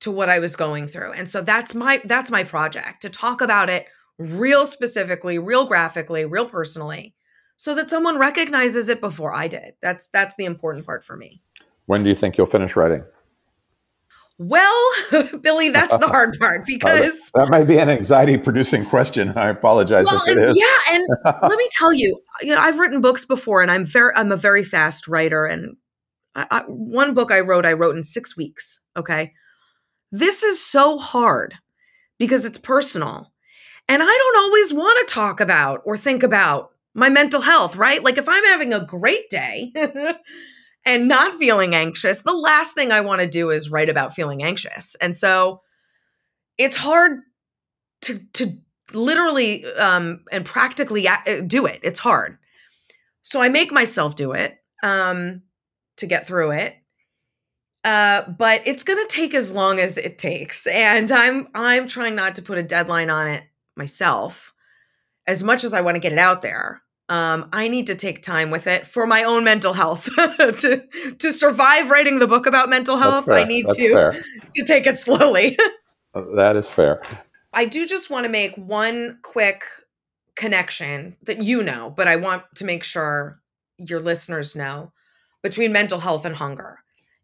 [0.00, 1.12] to what I was going through.
[1.12, 3.86] And so that's my, that's my project to talk about it
[4.18, 7.14] real specifically, real graphically, real personally
[7.60, 9.74] so that someone recognizes it before I did.
[9.82, 11.42] That's that's the important part for me.
[11.84, 13.04] When do you think you'll finish writing?
[14.42, 14.90] Well,
[15.42, 19.36] Billy, that's the hard part because that might be an anxiety producing question.
[19.36, 20.58] I apologize well, if it is.
[20.58, 21.06] Yeah, and
[21.42, 24.38] let me tell you, you know, I've written books before and I'm very I'm a
[24.38, 25.76] very fast writer and
[26.34, 29.34] I, I, one book I wrote I wrote in 6 weeks, okay?
[30.10, 31.56] This is so hard
[32.18, 33.32] because it's personal.
[33.90, 38.02] And I don't always want to talk about or think about my mental health, right?
[38.02, 39.70] Like if I'm having a great day
[40.84, 44.42] and not feeling anxious, the last thing I want to do is write about feeling
[44.42, 44.96] anxious.
[44.96, 45.62] And so
[46.58, 47.20] it's hard
[48.02, 48.58] to to
[48.92, 51.80] literally um and practically uh, do it.
[51.82, 52.38] It's hard.
[53.22, 55.42] So I make myself do it um
[55.98, 56.76] to get through it.
[57.84, 62.14] Uh but it's going to take as long as it takes and I'm I'm trying
[62.14, 63.44] not to put a deadline on it
[63.76, 64.52] myself
[65.26, 68.22] as much as I want to get it out there, um, I need to take
[68.22, 70.04] time with it for my own mental health.
[70.14, 70.84] to
[71.18, 74.24] to survive writing the book about mental health, I need That's to fair.
[74.52, 75.58] to take it slowly.
[76.12, 77.00] Uh, that is fair.
[77.52, 79.62] I do just want to make one quick
[80.34, 83.40] connection that you know, but I want to make sure
[83.76, 84.90] your listeners know
[85.40, 86.80] between mental health and hunger.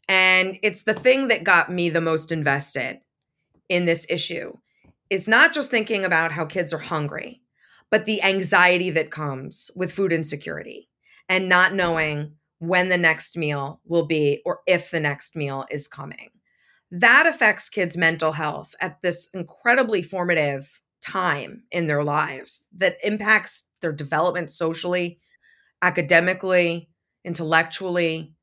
[0.09, 3.01] And it's the thing that got me the most invested
[3.69, 4.53] in this issue
[5.11, 7.43] is not just thinking about how kids are hungry,
[7.91, 10.89] but the anxiety that comes with food insecurity
[11.29, 15.89] and not knowing when the next meal will be or if the next meal is
[15.89, 16.31] coming.
[16.91, 23.71] That affects kids' mental health at this incredibly formative time in their lives that impacts
[23.81, 25.21] their development socially,
[25.83, 26.89] academically,
[27.25, 28.35] intellectually.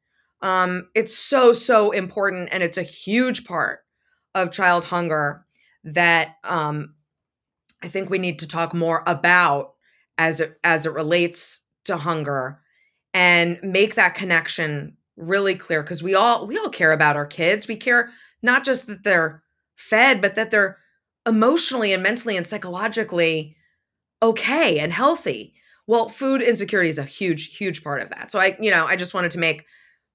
[0.41, 2.50] Um, it's so, so important.
[2.52, 3.80] And it's a huge part
[4.36, 5.46] of child hunger
[5.84, 6.96] that um,
[7.84, 9.73] I think we need to talk more about
[10.17, 12.59] as it as it relates to hunger
[13.13, 17.67] and make that connection really clear because we all we all care about our kids.
[17.67, 18.09] We care
[18.41, 19.43] not just that they're
[19.75, 20.77] fed, but that they're
[21.25, 23.55] emotionally and mentally and psychologically
[24.21, 25.53] okay and healthy.
[25.86, 28.31] Well, food insecurity is a huge, huge part of that.
[28.31, 29.65] So I, you know, I just wanted to make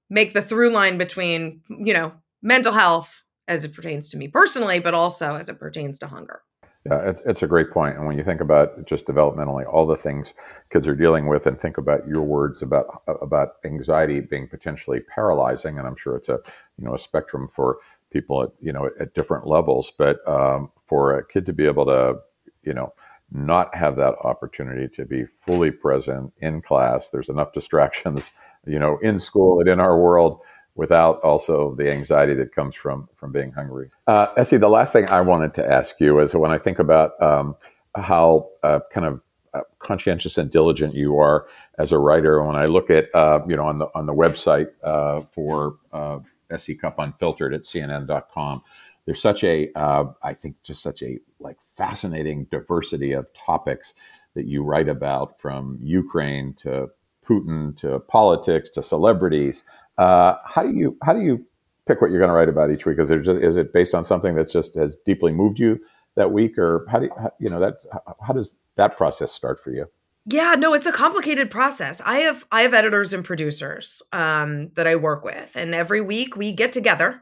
[0.09, 4.79] make the through line between, you know, mental health as it pertains to me personally,
[4.79, 6.41] but also as it pertains to hunger.
[6.89, 7.97] Yeah, it's, it's a great point.
[7.97, 10.33] And when you think about just developmentally, all the things
[10.71, 15.77] kids are dealing with, and think about your words about about anxiety being potentially paralyzing,
[15.77, 16.39] and I'm sure it's a
[16.77, 17.77] you know a spectrum for
[18.11, 19.91] people at you know at different levels.
[19.97, 22.15] But um, for a kid to be able to
[22.63, 22.93] you know
[23.31, 28.31] not have that opportunity to be fully present in class, there's enough distractions
[28.65, 30.39] you know in school and in our world
[30.79, 33.89] without also the anxiety that comes from from being hungry.
[34.07, 37.21] Uh, Essie, the last thing I wanted to ask you is when I think about
[37.21, 37.55] um,
[37.95, 39.21] how uh, kind of
[39.53, 42.41] uh, conscientious and diligent you are as a writer.
[42.43, 46.19] When I look at uh, you know on the on the website uh, for uh,
[46.49, 46.75] S.E.
[46.75, 48.61] Cupp Unfiltered at CNN.com,
[49.05, 53.93] there's such a I think just such a like fascinating diversity of topics
[54.33, 56.89] that you write about from Ukraine to
[57.29, 59.63] Putin to politics to celebrities.
[59.99, 61.45] Uh, how do you how do you
[61.85, 62.97] pick what you're going to write about each week?
[62.99, 65.77] Is, there just, is it based on something that's just has deeply moved you
[66.15, 67.85] that week, or how do you, how, you know that
[68.25, 69.87] how does that process start for you?
[70.25, 72.01] Yeah, no, it's a complicated process.
[72.05, 76.37] I have I have editors and producers um, that I work with, and every week
[76.37, 77.21] we get together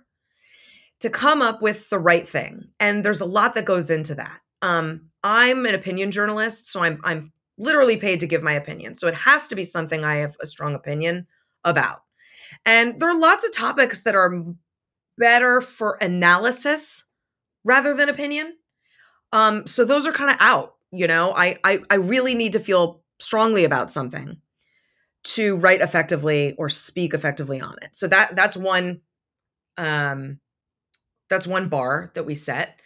[0.99, 2.69] to come up with the right thing.
[2.79, 4.39] And there's a lot that goes into that.
[4.61, 8.93] Um, I'm an opinion journalist, so I'm I'm literally paid to give my opinion.
[8.93, 11.25] So it has to be something I have a strong opinion
[11.63, 12.01] about.
[12.67, 14.43] And there are lots of topics that are
[15.17, 17.09] better for analysis
[17.63, 18.55] rather than opinion.
[19.31, 20.75] Um, so those are kind of out.
[20.91, 24.37] You know, I, I I really need to feel strongly about something
[25.23, 27.95] to write effectively or speak effectively on it.
[27.95, 29.01] So that that's one
[29.77, 30.39] um
[31.29, 32.79] that's one bar that we set.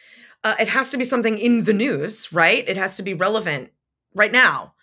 [0.43, 2.67] Uh, it has to be something in the news, right?
[2.67, 3.71] It has to be relevant
[4.15, 4.73] right now.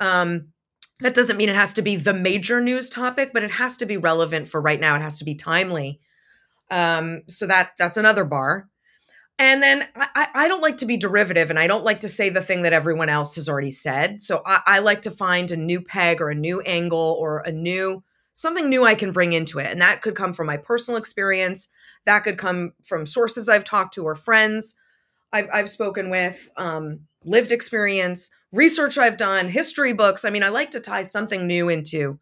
[0.00, 0.52] Um,
[1.00, 3.86] that doesn't mean it has to be the major news topic, but it has to
[3.86, 4.94] be relevant for right now.
[4.94, 6.00] It has to be timely.
[6.70, 8.68] Um, so that that's another bar.
[9.38, 12.30] And then I, I, don't like to be derivative and I don't like to say
[12.30, 14.22] the thing that everyone else has already said.
[14.22, 17.50] So I, I like to find a new peg or a new angle or a
[17.50, 19.66] new something new I can bring into it.
[19.66, 21.68] And that could come from my personal experience.
[22.06, 24.76] That could come from sources I've talked to or friends
[25.34, 30.24] I've, I've spoken with, um, lived experience, research I've done, history books.
[30.24, 32.18] I mean, I like to tie something new into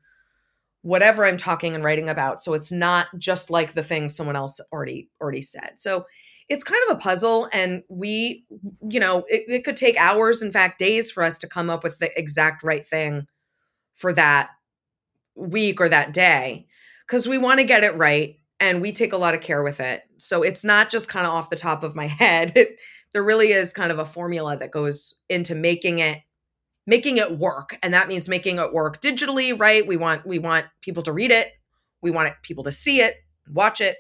[0.81, 2.41] whatever I'm talking and writing about.
[2.41, 5.73] So it's not just like the thing someone else already already said.
[5.77, 6.07] So
[6.49, 8.45] it's kind of a puzzle and we
[8.89, 11.83] you know it, it, could take hours in fact days for us to come up
[11.83, 13.27] with the exact right thing
[13.95, 14.51] for that
[15.35, 16.67] week or that day
[17.07, 19.81] because we want to get it right and we take a lot of care with
[19.81, 22.79] it so it's not just kind of off the top of my head it,
[23.13, 26.19] there really is kind of a formula that goes into making it
[26.87, 29.87] making it work and that means making it work digitally right?
[29.87, 31.53] We want we want people to read it.
[32.01, 33.17] We want it, people to see it
[33.51, 33.99] watch it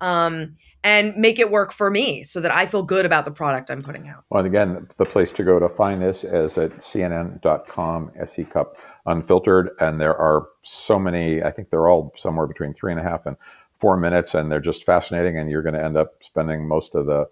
[0.00, 3.70] um, and make it work for me so that i feel good about the product
[3.70, 4.24] i'm putting out.
[4.30, 8.44] Well again the place to go to find this is at cnn.com S.E.
[8.44, 8.76] Cupp
[9.06, 13.04] unfiltered and there are so many i think they're all somewhere between three and a
[13.04, 13.36] half and
[13.80, 17.06] four minutes and they're just fascinating and you're going to end up spending most of
[17.06, 17.28] the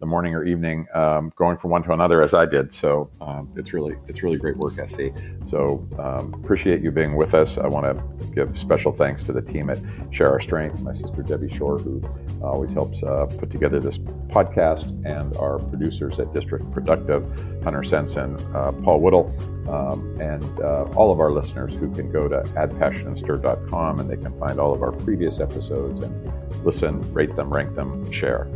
[0.00, 2.72] the morning or evening, um, going from one to another as I did.
[2.72, 5.12] So um, it's really it's really great work, Essie.
[5.46, 7.58] So um, appreciate you being with us.
[7.58, 9.78] I want to give special thanks to the team at
[10.10, 12.02] Share Our Strength, my sister Debbie Shore, who
[12.42, 17.22] always helps uh, put together this podcast, and our producers at District Productive,
[17.62, 19.30] Hunter Sensen, uh, Paul Whittle,
[19.68, 24.36] um, and uh, all of our listeners who can go to addpassionandstir.com and they can
[24.38, 28.48] find all of our previous episodes and listen, rate them, rank them, share.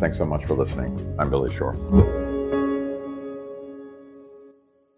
[0.00, 1.14] Thanks so much for listening.
[1.18, 2.29] I'm Billy Shore.